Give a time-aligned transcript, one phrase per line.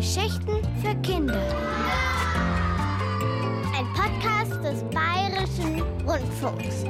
[0.00, 1.38] Geschichten für Kinder.
[3.76, 6.84] Ein Podcast des Bayerischen Rundfunks.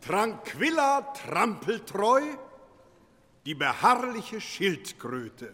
[0.00, 2.22] Tranquilla trampeltreu,
[3.44, 5.52] die beharrliche Schildkröte.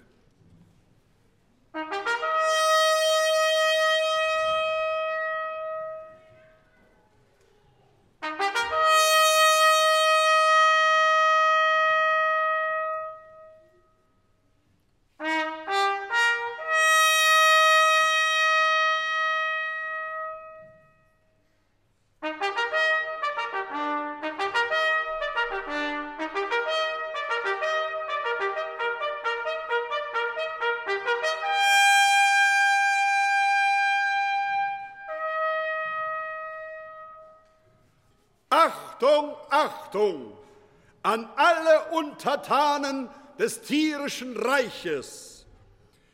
[43.43, 45.45] Des tierischen Reiches.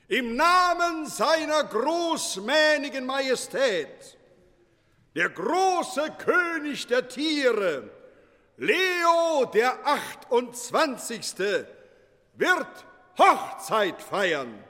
[0.08, 4.16] Im Namen seiner großmähnigen Majestät,
[5.14, 7.90] der große König der Tiere,
[8.56, 11.34] Leo der 28.
[12.34, 12.86] wird
[13.18, 14.64] Hochzeit feiern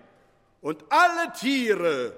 [0.60, 2.12] und alle Tiere,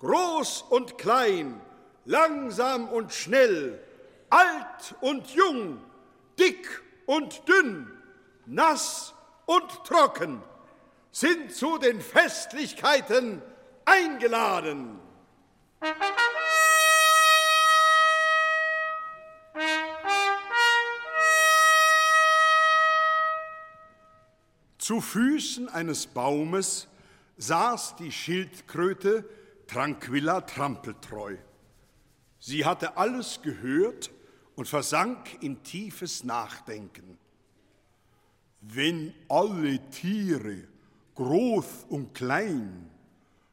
[0.00, 1.58] groß und klein,
[2.04, 3.80] langsam und schnell,
[4.28, 5.80] alt und jung,
[6.38, 7.90] dick und dünn,
[8.44, 9.15] nass
[9.46, 10.42] und trocken,
[11.12, 13.40] sind zu den Festlichkeiten
[13.84, 14.98] eingeladen.
[24.78, 26.86] Zu Füßen eines Baumes
[27.38, 29.28] saß die Schildkröte
[29.66, 31.36] Tranquilla trampeltreu.
[32.38, 34.12] Sie hatte alles gehört
[34.54, 37.18] und versank in tiefes Nachdenken.
[38.68, 40.64] Wenn alle Tiere,
[41.14, 42.90] groß und klein,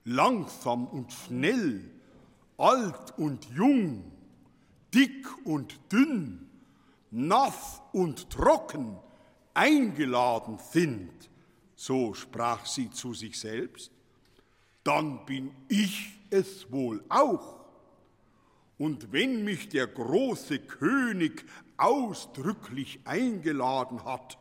[0.06, 1.90] langsam und schnell,
[2.58, 4.04] alt und jung,
[4.94, 6.50] dick und dünn,
[7.12, 8.98] nass und trocken
[9.54, 11.12] eingeladen sind,
[11.76, 13.92] so sprach sie zu sich selbst,
[14.84, 17.60] dann bin ich es wohl auch.
[18.78, 21.46] Und wenn mich der große König
[21.78, 24.38] ausdrücklich eingeladen hat,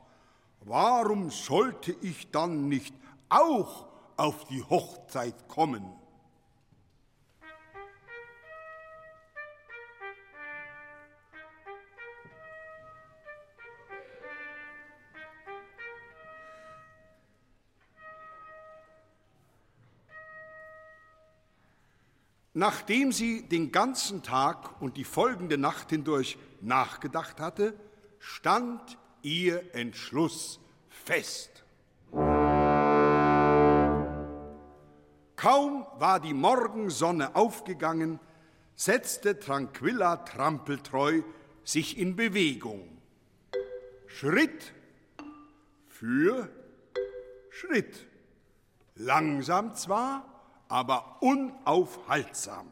[0.65, 2.95] warum sollte ich dann nicht
[3.29, 3.87] auch
[4.17, 5.85] auf die Hochzeit kommen?
[22.55, 27.75] Nachdem sie den ganzen Tag und die folgende Nacht hindurch nachgedacht hatte,
[28.19, 31.65] stand ihr Entschluss fest.
[35.37, 38.21] Kaum war die Morgensonne aufgegangen,
[38.77, 41.23] setzte Tranquilla trampeltreu
[41.65, 42.89] sich in Bewegung.
[44.07, 44.73] Schritt
[45.89, 46.49] für
[47.51, 48.07] Schritt.
[48.95, 50.25] Langsam zwar,
[50.69, 52.71] aber unaufhaltsam.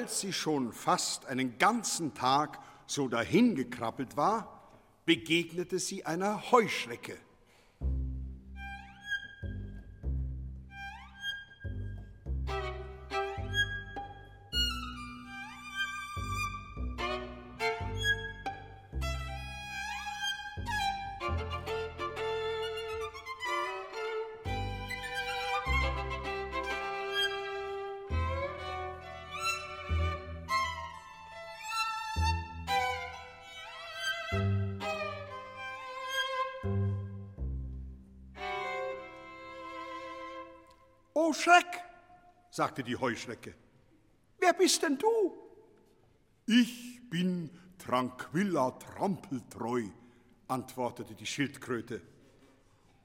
[0.00, 4.62] Als sie schon fast einen ganzen Tag so dahingekrabbelt war,
[5.04, 7.18] begegnete sie einer Heuschrecke.
[42.80, 43.54] Sagte die Heuschrecke,
[44.38, 45.36] wer bist denn du?
[46.46, 49.84] Ich bin Tranquilla Trampeltreu,
[50.48, 52.00] antwortete die Schildkröte.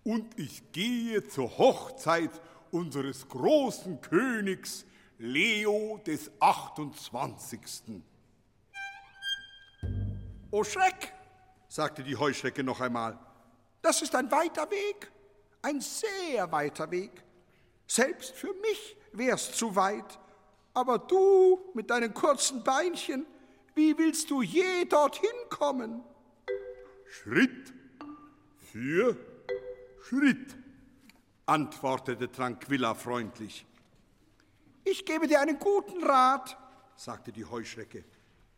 [0.03, 2.41] Und ich gehe zur Hochzeit
[2.71, 4.85] unseres großen Königs
[5.17, 8.01] Leo des 28.
[10.51, 11.13] O Schreck,
[11.67, 13.19] sagte die Heuschrecke noch einmal,
[13.81, 15.11] das ist ein weiter Weg,
[15.61, 17.11] ein sehr weiter Weg.
[17.87, 20.19] Selbst für mich wär's zu weit,
[20.73, 23.25] aber du mit deinen kurzen Beinchen,
[23.73, 26.03] wie willst du je dorthin kommen?
[27.05, 27.73] Schritt
[28.59, 29.17] für
[30.01, 30.55] Schritt,
[31.45, 33.65] antwortete Tranquilla freundlich.
[34.83, 36.57] Ich gebe dir einen guten Rat,
[36.95, 38.03] sagte die Heuschrecke.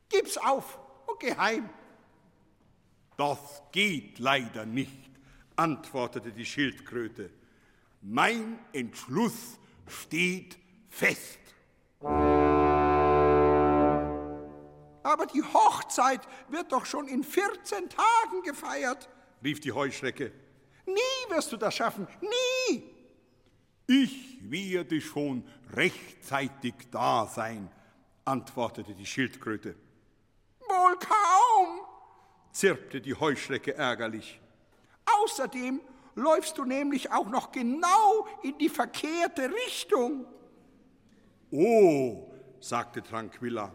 [0.09, 1.69] Gib's auf und geh heim.
[3.15, 5.09] Das geht leider nicht,
[5.55, 7.31] antwortete die Schildkröte.
[8.01, 9.57] Mein Entschluss
[9.87, 10.57] steht
[10.89, 11.39] fest.
[15.03, 19.09] Aber die Hochzeit wird doch schon in 14 Tagen gefeiert,
[19.43, 20.31] rief die Heuschrecke.
[20.85, 22.83] Nie wirst du das schaffen, nie.
[23.87, 27.69] Ich werde schon rechtzeitig da sein,
[28.25, 29.75] antwortete die Schildkröte.
[30.59, 31.79] Wohl kaum,
[32.51, 34.41] zirpte die Heuschrecke ärgerlich.
[35.23, 35.79] Außerdem
[36.17, 40.25] läufst du nämlich auch noch genau in die verkehrte Richtung.
[41.51, 43.73] Oh, sagte Tranquilla,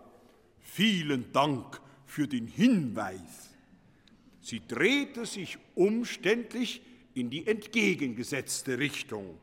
[0.58, 3.50] vielen Dank für den Hinweis.
[4.40, 6.82] Sie drehte sich umständlich
[7.14, 9.38] in die entgegengesetzte Richtung.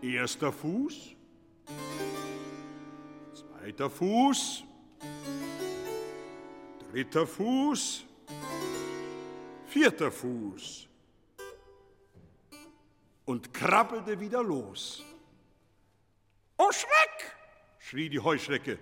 [0.00, 1.14] Erster Fuß,
[3.34, 4.64] zweiter Fuß,
[6.90, 8.04] dritter Fuß,
[9.74, 10.86] vierter Fuß
[13.24, 15.02] und krabbelte wieder los.
[16.56, 17.34] Oh Schreck!
[17.80, 18.78] schrie die Heuschrecke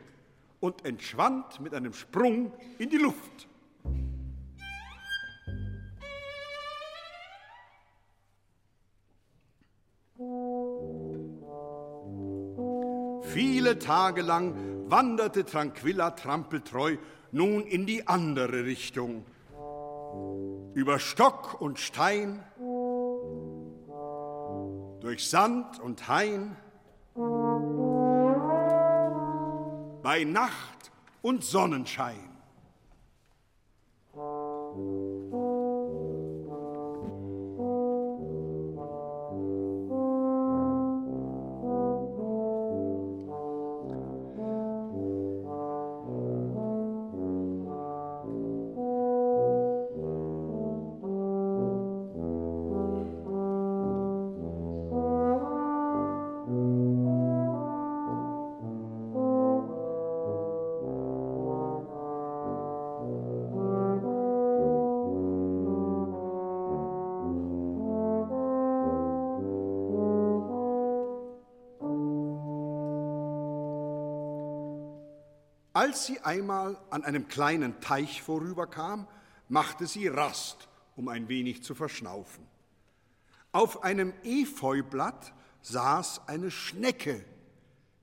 [0.61, 3.49] und entschwand mit einem Sprung in die Luft.
[13.33, 16.99] Viele Tage lang wanderte Tranquilla trampeltreu
[17.31, 19.25] nun in die andere Richtung.
[20.75, 22.43] Über Stock und Stein,
[25.01, 26.57] durch Sand und Hain,
[30.03, 30.91] bei Nacht
[31.21, 32.32] und Sonnenschein.
[75.93, 79.07] Als sie einmal an einem kleinen Teich vorüberkam,
[79.51, 80.67] machte sie Rast,
[80.97, 82.47] um ein wenig zu verschnaufen.
[83.53, 87.23] Auf einem Efeublatt saß eine Schnecke,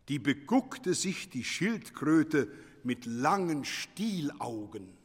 [0.08, 2.52] die beguckte sich die Schildkröte
[2.84, 4.96] mit langen Stielaugen.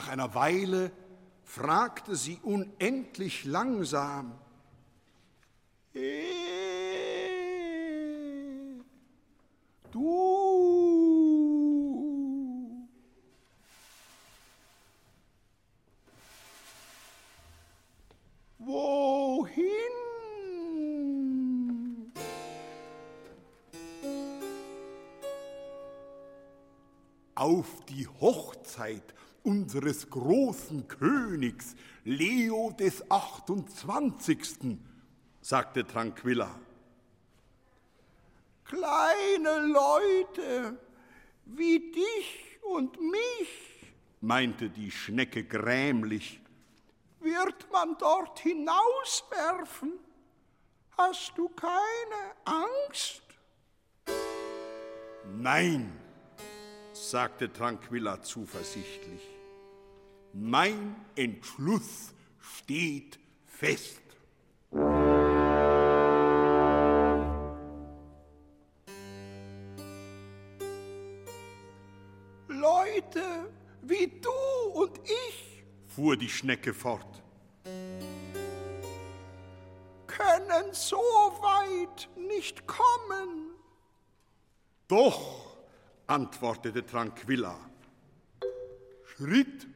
[0.00, 0.92] Nach einer Weile
[1.44, 4.39] fragte sie unendlich langsam,
[29.70, 34.76] unseres großen Königs Leo des 28.,
[35.40, 36.58] sagte Tranquilla.
[38.64, 40.76] Kleine Leute,
[41.44, 46.40] wie dich und mich, meinte die Schnecke grämlich,
[47.20, 49.92] wird man dort hinauswerfen.
[50.98, 53.22] Hast du keine Angst?
[55.38, 55.92] Nein,
[56.92, 59.39] sagte Tranquilla zuversichtlich.
[60.32, 64.00] Mein Entschluss steht fest.
[72.46, 73.50] Leute
[73.82, 74.30] wie du
[74.74, 77.22] und ich, fuhr die Schnecke fort,
[80.06, 83.50] können so weit nicht kommen.
[84.86, 85.56] Doch,
[86.06, 87.58] antwortete Tranquilla,
[89.04, 89.66] Schritt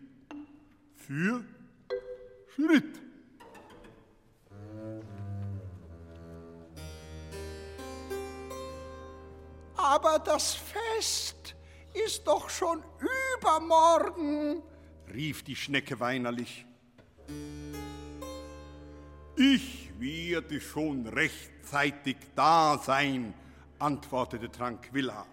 [1.06, 1.44] für
[2.54, 3.00] Schritt.
[9.76, 11.54] Aber das Fest
[11.92, 12.82] ist doch schon
[13.36, 14.62] übermorgen,
[15.12, 16.64] rief die Schnecke weinerlich.
[19.36, 23.34] Ich werde schon rechtzeitig da sein,
[23.78, 25.26] antwortete Tranquilla.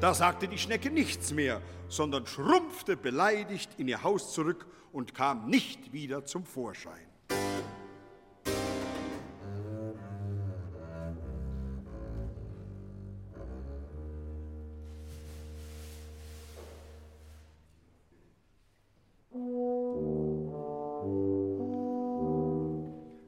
[0.00, 5.48] Da sagte die Schnecke nichts mehr, sondern schrumpfte beleidigt in ihr Haus zurück und kam
[5.48, 6.94] nicht wieder zum Vorschein.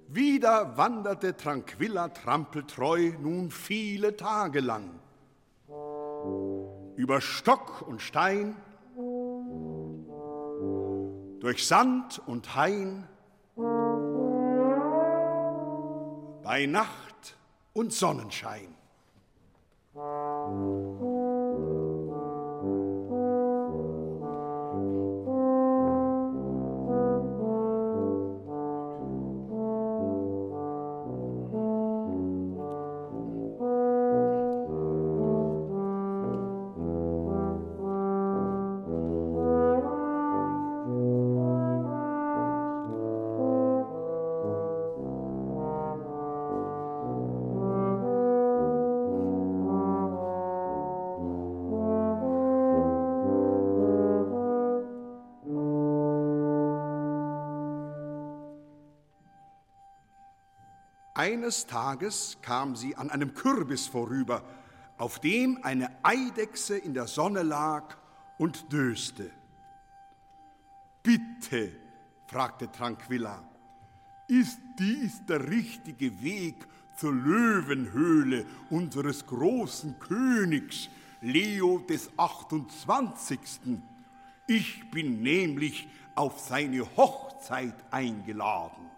[0.06, 4.99] Wieder wanderte Tranquilla trampeltreu nun viele Tage lang
[7.00, 8.54] über Stock und Stein,
[11.40, 13.08] durch Sand und Hain,
[16.42, 17.38] bei Nacht
[17.72, 18.76] und Sonnenschein.
[61.50, 64.44] Eines Tages kam sie an einem Kürbis vorüber,
[64.98, 67.96] auf dem eine Eidechse in der Sonne lag
[68.38, 69.32] und döste.
[71.02, 71.72] Bitte,
[72.28, 73.42] fragte Tranquilla,
[74.28, 76.54] ist dies der richtige Weg
[76.96, 80.88] zur Löwenhöhle unseres großen Königs
[81.20, 83.40] Leo des 28.
[84.46, 88.88] Ich bin nämlich auf seine Hochzeit eingeladen.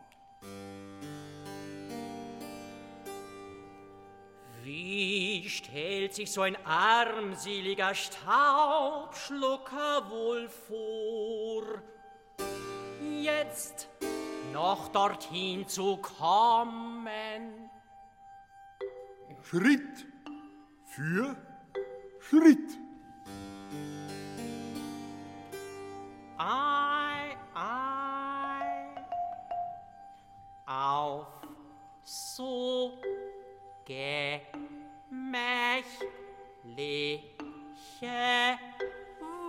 [5.43, 11.83] Wie stellt sich so ein armseliger Staubschlucker wohl vor,
[13.21, 13.89] jetzt
[14.53, 17.69] noch dorthin zu kommen?
[19.43, 20.07] Schritt
[20.85, 21.37] für
[22.21, 22.79] Schritt.
[26.39, 28.95] Ei, ei,
[30.67, 31.27] auf
[32.05, 32.97] so
[36.75, 38.59] gemächliche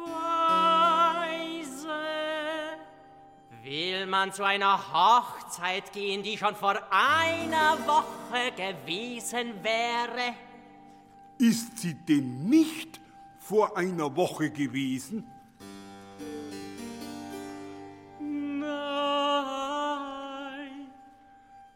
[0.06, 1.20] Weise.
[3.64, 10.36] Will man zu einer Hochzeit gehen, die schon vor einer Woche gewesen wäre?
[11.38, 13.00] Ist sie denn nicht
[13.40, 15.26] vor einer Woche gewesen?
[18.20, 18.68] Nein.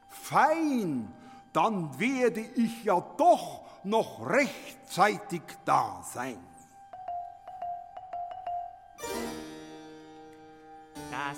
[0.10, 1.12] Fein,
[1.54, 6.38] dann werde ich ja doch noch rechtzeitig da sein.
[11.12, 11.38] Das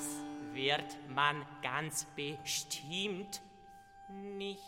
[0.54, 3.42] wird man ganz bestimmt
[4.10, 4.62] nicht.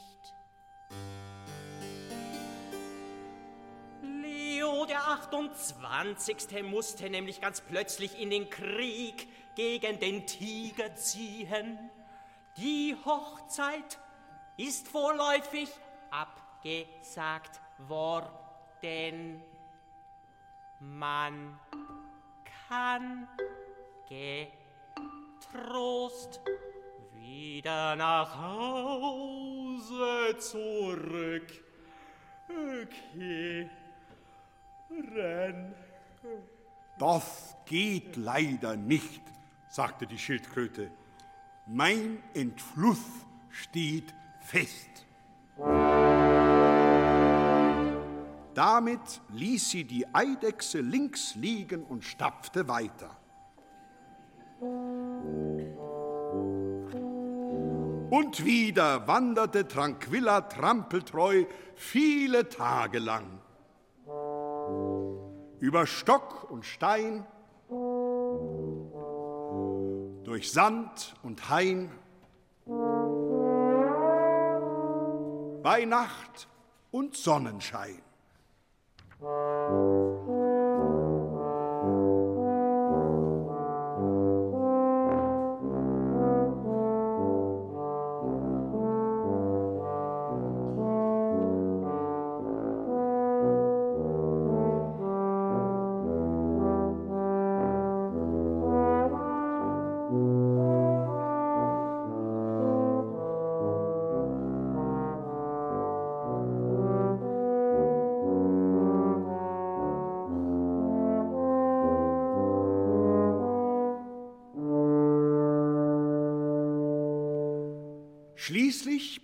[4.02, 6.64] Leo der 28.
[6.64, 11.78] musste nämlich ganz plötzlich in den Krieg gegen den Tiger ziehen.
[12.58, 14.00] Die Hochzeit
[14.58, 15.70] ist vorläufig
[16.62, 19.42] abgesagt worden.
[20.80, 21.60] Man
[22.68, 23.28] kann
[25.40, 26.42] getrost
[27.14, 29.58] wieder nach Hause
[30.40, 31.52] zurück.
[32.50, 33.70] Okay.
[34.90, 35.74] Renn.
[36.98, 39.22] Das geht leider nicht,
[39.70, 40.92] sagte die Schildkröte.
[41.66, 43.00] Mein Entschluss
[43.50, 45.06] steht fest.
[48.54, 53.18] Damit ließ sie die Eidechse links liegen und stapfte weiter.
[58.12, 63.40] Und wieder wanderte Tranquilla trampeltreu viele Tage lang.
[65.60, 67.26] Über Stock und Stein,
[70.24, 71.90] durch Sand und Hain,
[75.64, 76.48] bei Nacht
[76.92, 78.02] und Sonnenschein.
[79.22, 79.28] う
[80.48, 80.51] ん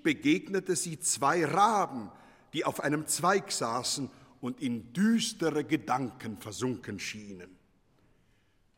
[0.08, 2.10] begegnete sie zwei Raben,
[2.54, 4.10] die auf einem Zweig saßen
[4.40, 7.54] und in düstere Gedanken versunken schienen.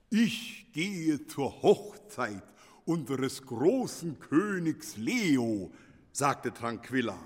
[0.09, 2.41] Ich gehe zur Hochzeit
[2.83, 5.71] unseres großen Königs Leo,
[6.11, 7.19] sagte Tranquilla.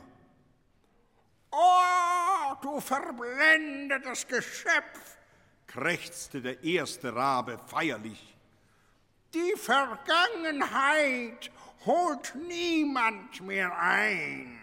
[1.49, 5.17] Oh, du verblendetes Geschöpf,
[5.65, 8.35] krächzte der erste Rabe feierlich.
[9.33, 11.49] Die Vergangenheit
[11.85, 14.59] holt niemand mehr ein.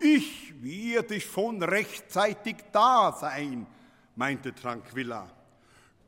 [0.00, 3.66] Ich werde schon rechtzeitig da sein,
[4.16, 5.30] meinte Tranquilla.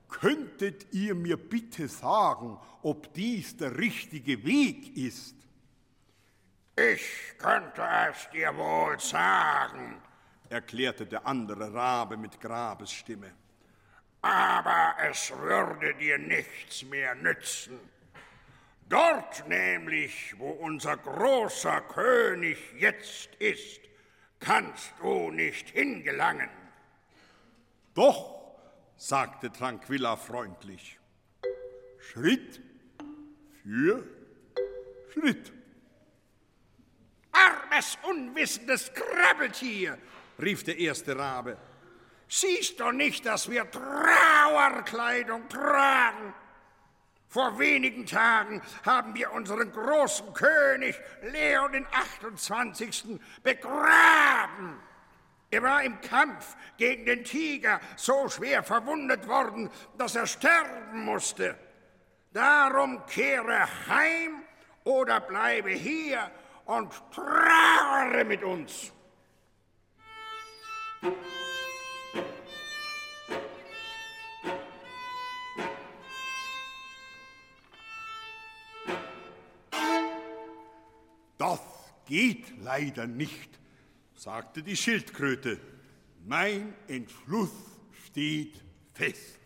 [0.08, 5.34] Könntet ihr mir bitte sagen, ob dies der richtige Weg ist?
[6.76, 10.02] Ich könnte es dir wohl sagen,
[10.48, 13.32] erklärte der andere Rabe mit Grabesstimme.
[14.22, 17.78] Aber es würde dir nichts mehr nützen.
[18.88, 23.80] Dort nämlich, wo unser großer König jetzt ist,
[24.40, 26.50] kannst du nicht hingelangen.
[27.94, 28.34] Doch,
[28.96, 30.98] sagte Tranquilla freundlich,
[31.98, 32.60] Schritt
[33.62, 34.04] für
[35.12, 35.63] Schritt.
[37.44, 39.98] Armes, unwissendes Krabbeltier,
[40.40, 41.56] rief der erste Rabe.
[42.28, 46.34] Siehst du nicht, dass wir Trauerkleidung tragen?
[47.28, 53.20] Vor wenigen Tagen haben wir unseren großen König Leon den 28.
[53.42, 54.80] begraben.
[55.50, 61.56] Er war im Kampf gegen den Tiger so schwer verwundet worden, dass er sterben musste.
[62.32, 64.42] Darum kehre heim
[64.84, 66.30] oder bleibe hier
[66.66, 68.92] und trauere mit uns.
[81.36, 81.60] Das
[82.06, 83.58] geht leider nicht,
[84.14, 85.60] sagte die Schildkröte.
[86.26, 87.50] Mein Entschluss
[88.06, 88.62] steht
[88.94, 89.40] fest.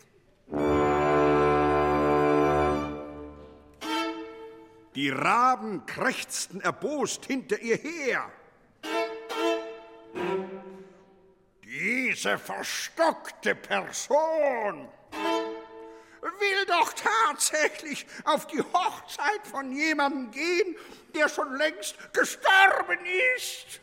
[4.99, 8.33] Die Raben krächzten erbost hinter ihr her.
[11.63, 14.89] Diese verstockte Person
[16.21, 20.75] will doch tatsächlich auf die Hochzeit von jemandem gehen,
[21.15, 22.99] der schon längst gestorben
[23.37, 23.81] ist.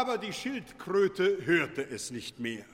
[0.00, 2.64] Aber die Schildkröte hörte es nicht mehr.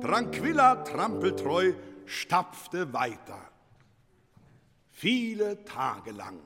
[0.00, 1.74] Tranquilla trampeltreu
[2.06, 3.38] stapfte weiter.
[4.90, 6.38] Viele Tage lang.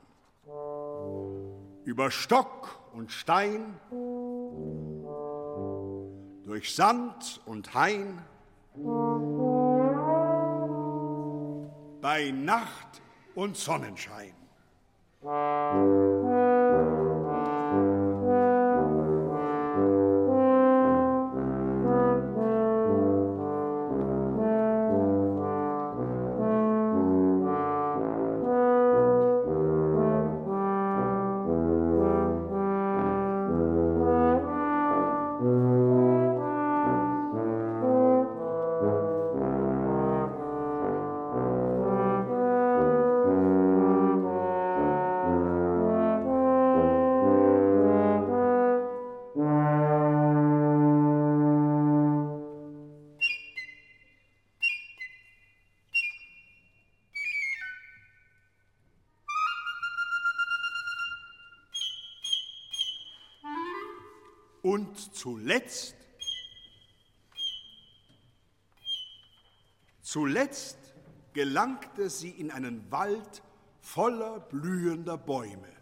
[1.85, 3.79] Über Stock und Stein,
[6.45, 8.19] durch Sand und Hain,
[12.01, 13.01] bei Nacht
[13.37, 14.35] und Sonnenschein.
[71.59, 73.43] Gelangte sie in einen Wald
[73.81, 75.78] voller blühender Bäume.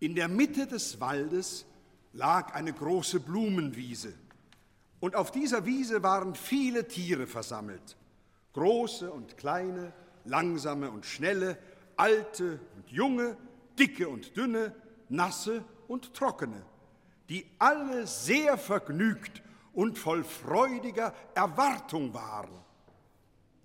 [0.00, 1.66] In der Mitte des Waldes
[2.12, 4.14] lag eine große Blumenwiese.
[5.00, 7.96] Und auf dieser Wiese waren viele Tiere versammelt.
[8.52, 9.92] Große und kleine,
[10.24, 11.58] langsame und schnelle,
[11.96, 13.36] alte und junge,
[13.78, 14.74] dicke und dünne,
[15.08, 16.64] nasse und trockene,
[17.28, 22.58] die alle sehr vergnügt und voll freudiger Erwartung waren.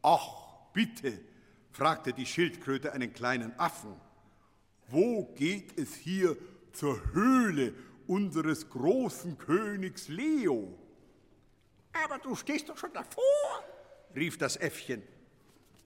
[0.02, 0.28] Ach,
[0.74, 1.20] bitte,
[1.72, 3.96] fragte die Schildkröte einen kleinen Affen
[4.94, 6.38] wo geht es hier
[6.72, 7.74] zur Höhle
[8.06, 10.78] unseres großen Königs Leo?
[11.92, 13.64] Aber du stehst doch schon davor,
[14.16, 15.02] rief das Äffchen.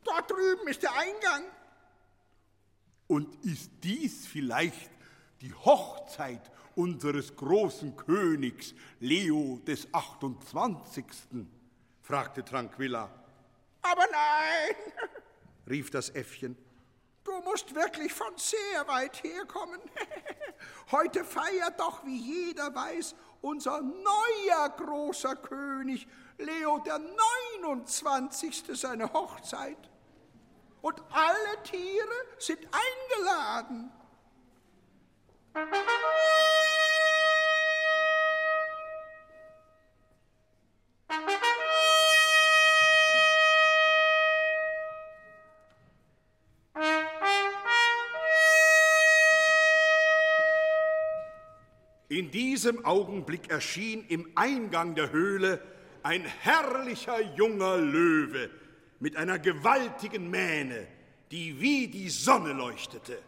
[0.03, 1.43] Dort drüben ist der Eingang.
[3.07, 4.91] Und ist dies vielleicht
[5.41, 11.05] die Hochzeit unseres großen Königs Leo des 28.?
[12.01, 13.09] fragte Tranquilla.
[13.81, 14.75] Aber nein,
[15.69, 16.57] rief das Äffchen.
[17.27, 19.81] Du musst wirklich von sehr weit herkommen.
[20.91, 26.99] Heute feiert doch, wie jeder weiß, unser neuer großer König, Leo der
[27.59, 28.79] 29.
[28.79, 29.89] seine Hochzeit.
[30.81, 33.91] Und alle Tiere sind eingeladen.
[52.17, 55.61] In diesem Augenblick erschien im Eingang der Höhle
[56.01, 58.49] ein herrlicher junger Löwe
[58.99, 60.87] mit einer gewaltigen Mähne,
[61.29, 63.19] die wie die Sonne leuchtete.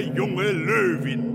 [0.00, 1.34] Junge Löwin.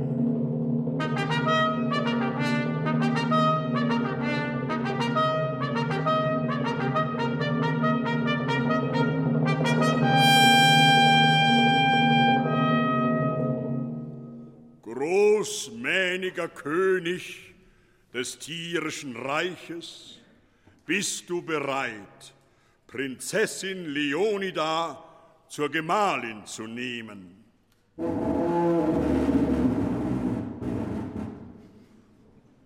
[14.82, 17.54] Großmähniger König
[18.14, 20.20] des tierischen Reiches,
[20.86, 22.34] bist du bereit,
[22.88, 25.04] Prinzessin Leonida
[25.48, 27.44] zur Gemahlin zu nehmen.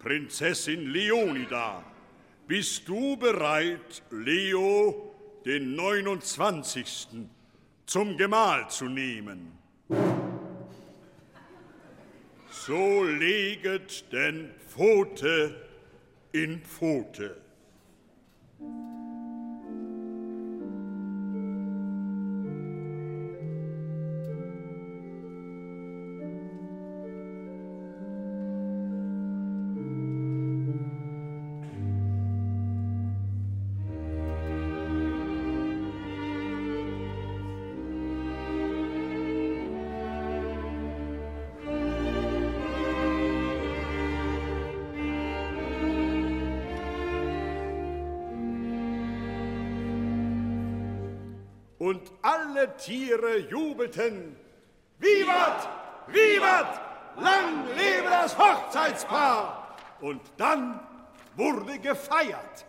[0.07, 1.83] Prinzessin Leonida,
[2.47, 7.07] bist du bereit, Leo den 29.
[7.85, 9.51] zum Gemahl zu nehmen.
[12.49, 15.67] So leget denn Pfote
[16.31, 17.41] in Pfote.
[52.57, 54.35] Alle Tiere jubelten.
[54.99, 55.69] Vivat!
[56.07, 56.81] Vivat!
[57.17, 59.75] Lang lebe das Hochzeitspaar!
[60.01, 60.79] Und dann
[61.35, 62.65] wurde gefeiert.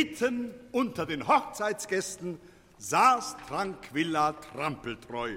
[0.00, 2.40] Mitten unter den Hochzeitsgästen
[2.78, 5.36] saß Tranquilla Trampeltreu.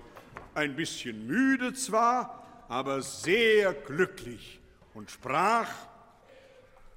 [0.54, 4.62] Ein bisschen müde zwar, aber sehr glücklich
[4.94, 5.68] und sprach,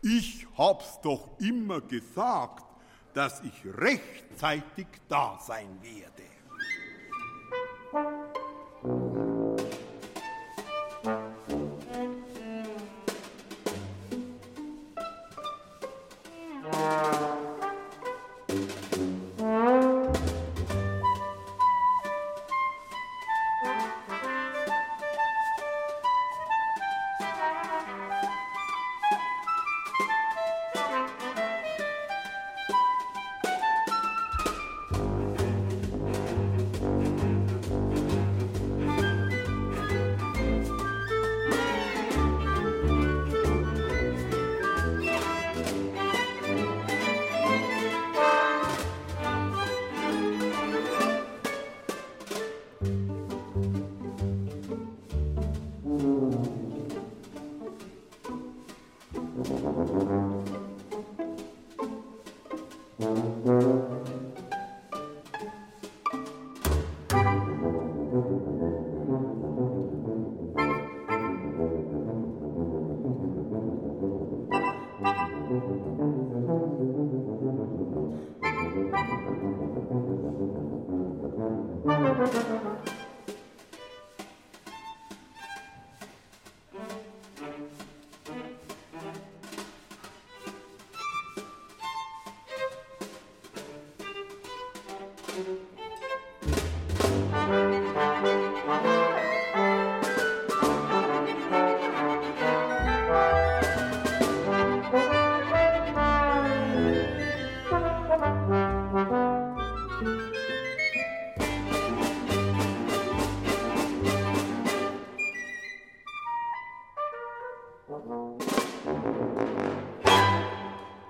[0.00, 2.64] ich hab's doch immer gesagt,
[3.14, 6.22] dass ich rechtzeitig da sein werde.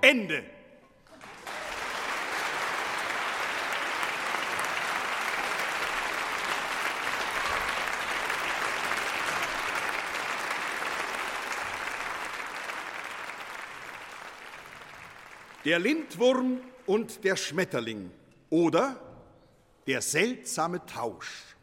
[0.06, 0.44] Ende.
[15.64, 18.12] Der Lindwurm und der Schmetterling
[18.48, 19.00] oder
[19.88, 21.56] der seltsame Tausch.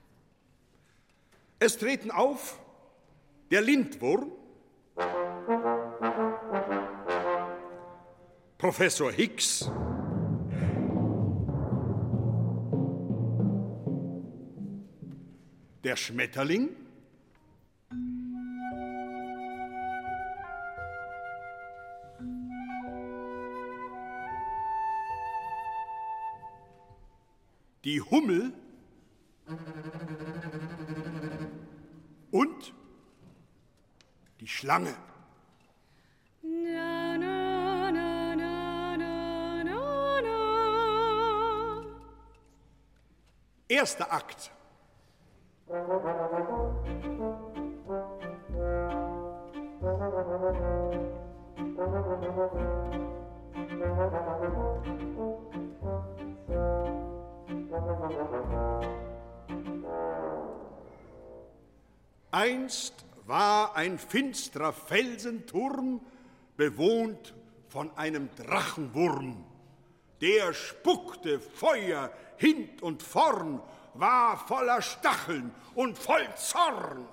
[1.60, 2.60] Es treten auf
[3.52, 4.34] der Lindwurm,
[8.64, 9.70] Professor Hicks,
[15.84, 16.70] der Schmetterling,
[27.84, 28.54] die Hummel?
[32.32, 32.74] Und?
[34.40, 34.96] Die Schlange.
[43.84, 44.50] erster Akt.
[62.32, 66.00] Einst war ein finstrer Felsenturm
[66.56, 67.34] bewohnt
[67.68, 69.53] von einem Drachenwurm.
[70.24, 73.62] Der spuckte Feuer hint und vorn,
[73.94, 77.06] war voller Stacheln und voll Zorn.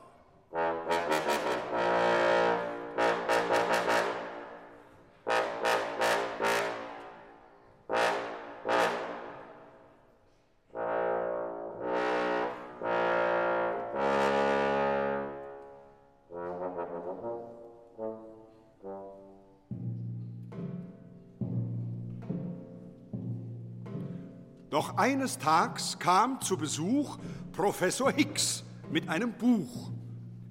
[24.81, 27.19] Doch eines Tags kam zu Besuch
[27.53, 29.91] Professor Hicks mit einem Buch.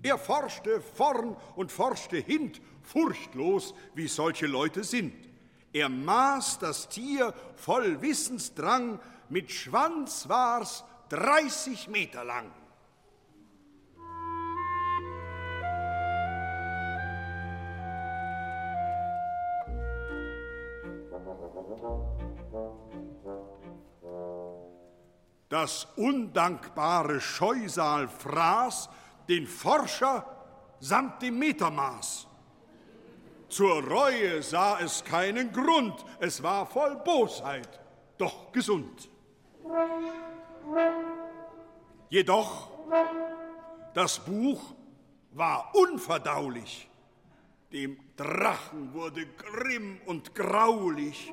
[0.03, 5.15] Er forschte vorn und forschte hint, furchtlos, wie solche Leute sind.
[5.73, 12.51] Er maß das Tier voll Wissensdrang, mit Schwanz war's 30 Meter lang.
[25.69, 28.89] Das undankbare Scheusal fraß
[29.27, 30.25] den Forscher
[30.79, 32.25] samt dem Metermaß.
[33.49, 37.79] Zur Reue sah es keinen Grund, es war voll Bosheit,
[38.17, 39.09] doch gesund.
[42.09, 42.71] Jedoch,
[43.93, 44.73] das Buch
[45.33, 46.89] war unverdaulich.
[47.71, 51.31] Dem Drachen wurde grimm und graulich.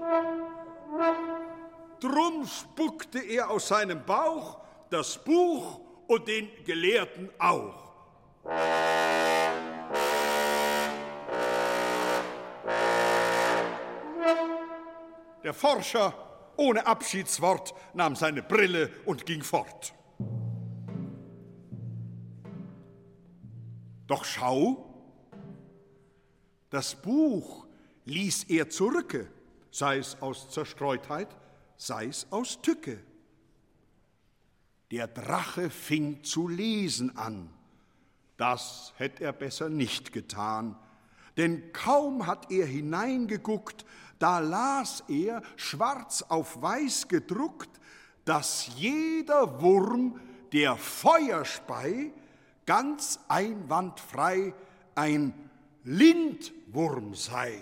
[2.00, 7.86] Drum spuckte er aus seinem Bauch das Buch und den Gelehrten auch.
[15.42, 16.12] Der Forscher
[16.56, 19.94] ohne Abschiedswort nahm seine Brille und ging fort.
[24.06, 24.94] Doch schau,
[26.70, 27.66] das Buch
[28.04, 29.28] ließ er zurücke,
[29.70, 31.28] sei es aus Zerstreutheit,
[31.76, 32.98] sei es aus Tücke.
[34.90, 37.50] Der Drache fing zu lesen an.
[38.36, 40.76] Das hätte er besser nicht getan,
[41.36, 43.84] denn kaum hat er hineingeguckt,
[44.18, 47.70] da las er, schwarz auf weiß gedruckt,
[48.24, 50.20] dass jeder Wurm,
[50.52, 52.12] der Feuer spei,
[52.64, 54.54] ganz einwandfrei
[54.94, 55.34] ein
[55.84, 57.60] Lindwurm sei.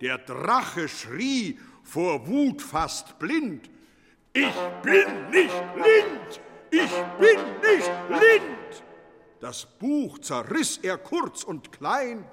[0.00, 3.70] Der Drache schrie vor Wut fast blind.
[4.32, 6.40] Ich bin nicht blind!
[6.70, 8.84] Ich bin nicht blind!
[9.40, 12.24] Das Buch zerriss er kurz und klein.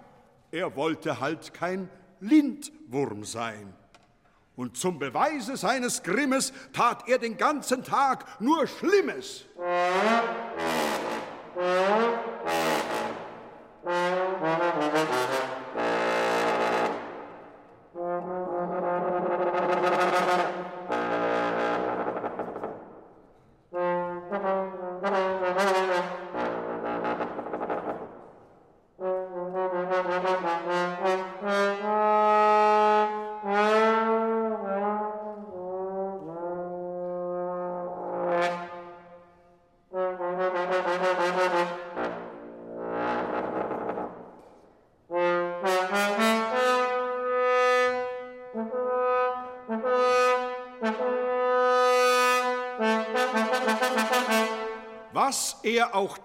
[0.52, 3.74] Er wollte halt kein Lindwurm sein.
[4.56, 9.46] Und zum Beweise seines Grimmes tat er den ganzen Tag nur Schlimmes.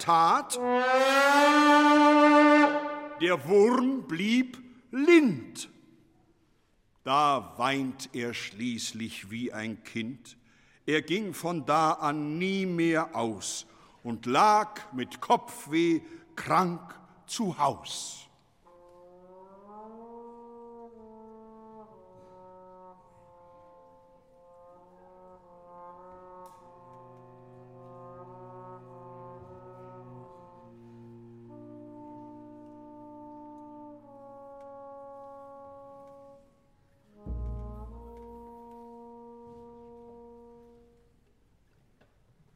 [0.02, 0.58] Tat,
[3.20, 4.58] der Wurm blieb
[4.90, 5.68] lind.
[7.04, 10.36] Da weint er schließlich wie ein Kind.
[10.86, 13.66] Er ging von da an nie mehr aus
[14.02, 16.00] und lag mit Kopfweh
[16.34, 18.21] krank zu Haus.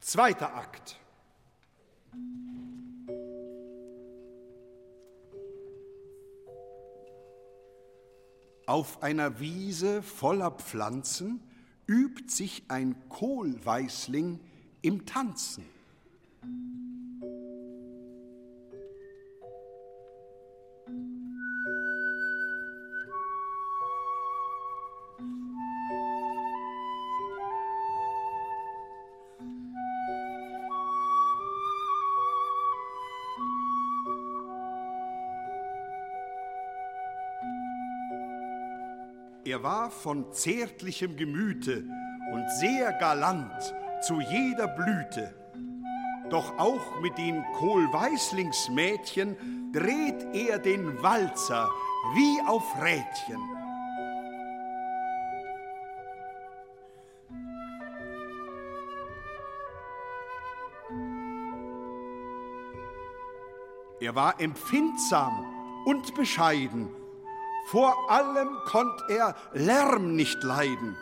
[0.07, 0.97] Zweiter Akt.
[8.65, 11.43] Auf einer Wiese voller Pflanzen
[11.87, 14.39] übt sich ein Kohlweißling
[14.81, 15.65] im Tanzen.
[39.57, 41.83] Er war von zärtlichem Gemüte
[42.31, 45.33] und sehr galant zu jeder Blüte.
[46.29, 51.71] Doch auch mit den Kohlweißlingsmädchen dreht er den Walzer
[52.13, 53.41] wie auf Rädchen.
[63.99, 65.47] Er war empfindsam
[65.87, 67.06] und bescheiden.
[67.71, 70.95] Vor allem konnt er Lärm nicht leiden.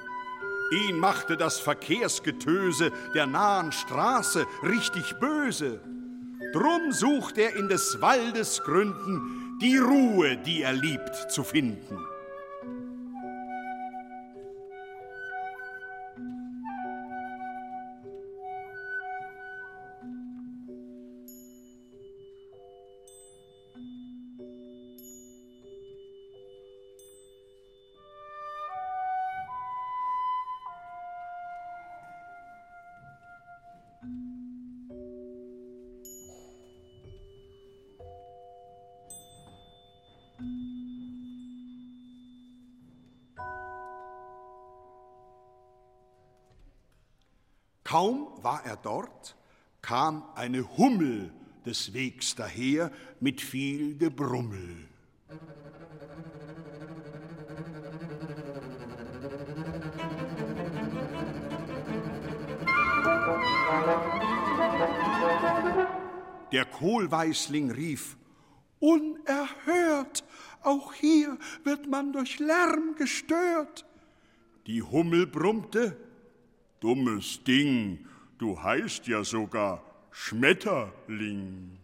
[0.71, 5.79] Ihn machte das Verkehrsgetöse der nahen Straße richtig böse.
[6.53, 11.99] Drum sucht er in des Waldes Gründen die Ruhe, die er liebt, zu finden.
[47.95, 49.37] Kaum war er dort,
[49.81, 51.31] kam eine Hummel
[51.65, 52.91] des Wegs daher
[53.21, 54.89] mit viel Gebrummel.
[66.51, 68.17] Der Kohlweißling rief,
[68.79, 70.25] Unerhört,
[70.63, 73.85] auch hier wird man durch Lärm gestört.
[74.67, 75.95] Die Hummel brummte,
[76.79, 78.05] Dummes Ding,
[78.37, 81.77] du heißt ja sogar Schmetterling.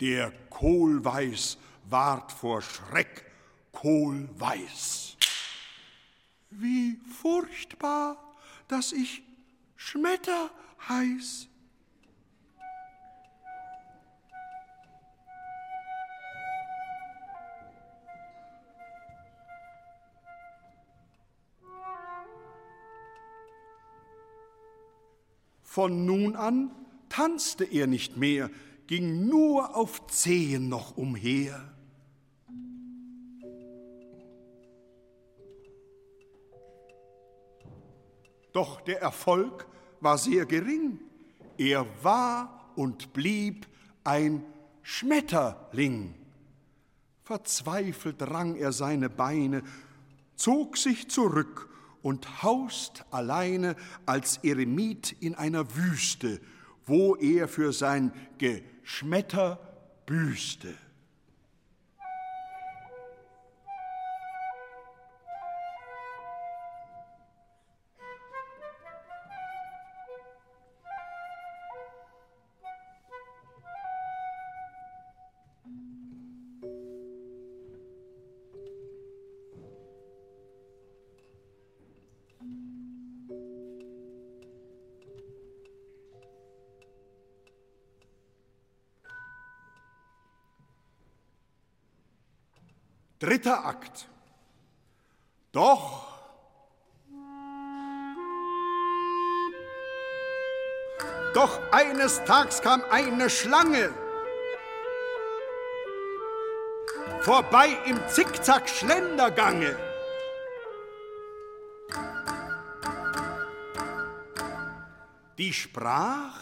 [0.00, 1.58] Der Kohlweiß
[1.90, 3.24] ward vor Schreck
[3.72, 5.16] kohlweiß.
[6.50, 8.16] Wie furchtbar,
[8.68, 9.22] dass ich
[9.76, 10.50] Schmetter
[10.88, 11.47] heiß.
[25.78, 26.72] Von nun an
[27.08, 28.50] tanzte er nicht mehr,
[28.88, 31.72] ging nur auf Zehen noch umher.
[38.52, 39.68] Doch der Erfolg
[40.00, 40.98] war sehr gering.
[41.56, 43.68] Er war und blieb
[44.02, 44.44] ein
[44.82, 46.12] Schmetterling.
[47.22, 49.62] Verzweifelt rang er seine Beine,
[50.34, 51.67] zog sich zurück
[52.02, 53.76] und haust alleine
[54.06, 56.40] als Eremit in einer Wüste,
[56.86, 59.58] wo er für sein Geschmetter
[60.06, 60.74] büßte.
[93.18, 94.06] Dritter Akt.
[95.52, 96.06] Doch
[101.34, 103.92] Doch eines Tags kam eine Schlange
[107.28, 109.76] vorbei im Zickzack-Schlendergange.
[115.36, 116.37] Die sprach,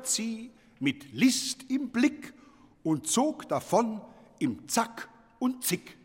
[0.00, 2.32] zwinkert sie mit List im Blick
[2.82, 4.00] und zog davon
[4.38, 5.98] im Zack und Zick.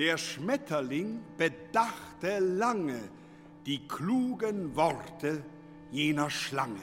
[0.00, 3.02] Der Schmetterling bedachte lange
[3.66, 5.44] die klugen Worte
[5.90, 6.80] jener Schlange.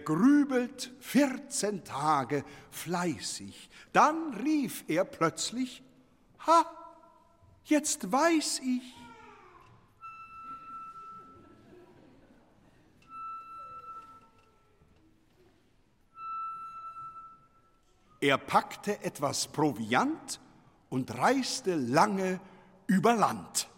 [0.00, 3.70] Grübelt 14 Tage fleißig.
[3.92, 5.82] Dann rief er plötzlich,
[6.46, 6.64] Ha,
[7.64, 8.94] jetzt weiß ich.
[18.22, 20.40] Er packte etwas Proviant
[20.90, 22.38] und reiste lange
[22.86, 23.69] über Land.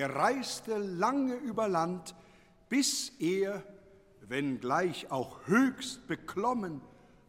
[0.00, 2.14] Er reiste lange über Land,
[2.70, 3.62] bis er,
[4.22, 6.80] wenngleich auch höchst beklommen,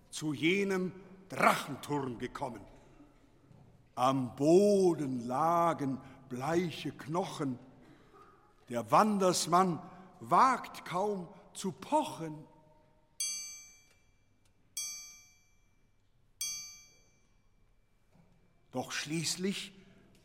[0.09, 0.93] zu jenem
[1.27, 2.61] Drachenturm gekommen.
[3.95, 5.99] Am Boden lagen
[6.29, 7.59] bleiche Knochen.
[8.69, 9.81] Der Wandersmann
[10.21, 12.41] wagt kaum zu pochen.
[18.71, 19.73] Doch schließlich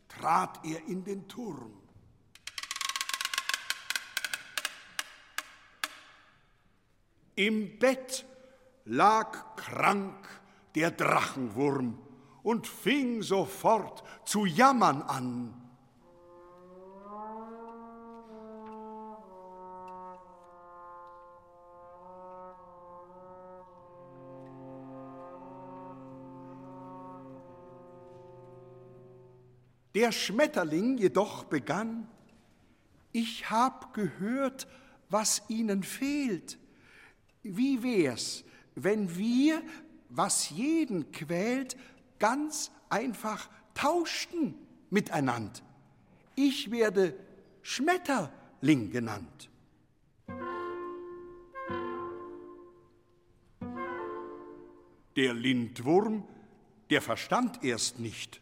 [0.07, 1.86] trat er in den Turm.
[7.37, 8.25] Im Bett
[8.85, 10.27] lag krank
[10.73, 11.99] der Drachenwurm
[12.41, 15.53] und fing sofort zu jammern an.
[29.93, 32.09] Der Schmetterling jedoch begann,
[33.11, 34.67] ich hab gehört,
[35.09, 36.57] was ihnen fehlt.
[37.55, 38.43] Wie wär's,
[38.75, 39.61] wenn wir,
[40.09, 41.77] was jeden quält,
[42.19, 44.55] ganz einfach tauschten
[44.89, 45.61] miteinander?
[46.35, 47.15] Ich werde
[47.61, 49.49] Schmetterling genannt.
[55.15, 56.23] Der Lindwurm,
[56.89, 58.39] der verstand erst nicht.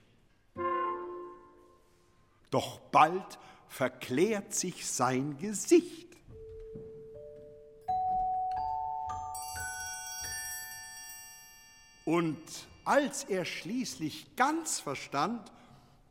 [2.51, 6.04] Doch bald verklärt sich sein Gesicht.
[12.05, 12.37] Und
[12.85, 15.51] als er schließlich ganz verstand,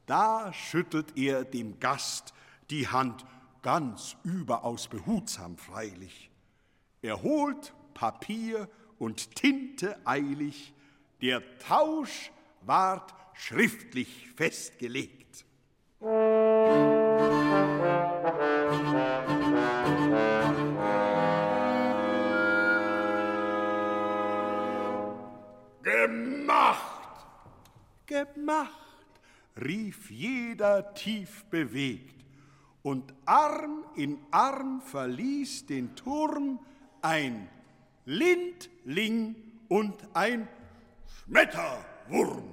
[0.07, 2.35] da schüttelt er dem Gast
[2.69, 3.25] die Hand
[3.63, 6.31] ganz überaus behutsam freilich.
[7.01, 8.69] Er holt Papier
[8.99, 10.75] und Tinte eilig,
[11.23, 12.33] der Tausch
[12.63, 15.45] ward schriftlich festgelegt.
[18.75, 19.14] Gemacht!
[28.27, 28.71] Gemacht,
[29.63, 32.25] rief jeder tief bewegt,
[32.83, 36.59] und Arm in Arm verließ den Turm
[37.01, 37.49] ein
[38.05, 39.35] Lindling
[39.69, 40.47] und ein
[41.07, 42.53] Schmetterwurm.